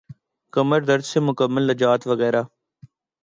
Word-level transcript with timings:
کمر 0.53 0.79
درد 0.89 1.03
سے 1.11 1.17
مکمل 1.27 1.63
نجات 1.71 2.01
وغیرہ 2.07 2.41